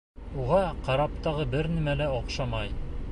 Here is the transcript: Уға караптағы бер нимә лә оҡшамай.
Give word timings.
Уға 0.43 0.61
караптағы 0.87 1.45
бер 1.53 1.69
нимә 1.77 1.95
лә 2.03 2.09
оҡшамай. 2.17 2.75